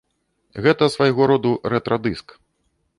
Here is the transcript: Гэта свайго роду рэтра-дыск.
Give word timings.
Гэта 0.67 0.89
свайго 0.95 1.29
роду 1.35 1.51
рэтра-дыск. 1.77 2.39